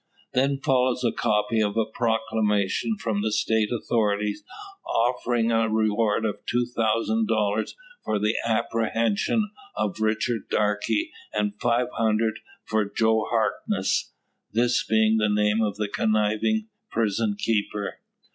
[0.33, 4.43] Then follows the copy of a proclamation from the State authorities,
[4.83, 10.89] offering a reward of two thousand dollars for the apprehension of Richard Darke,
[11.33, 14.11] and five hundred for Joe Harkness
[14.51, 17.99] this being the name of the conniving prison keeper.